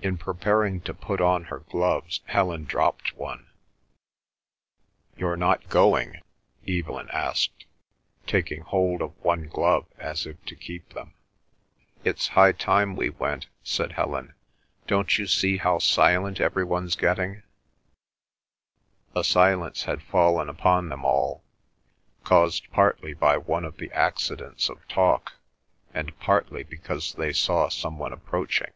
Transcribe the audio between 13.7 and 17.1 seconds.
Helen. "Don't you see how silent every one's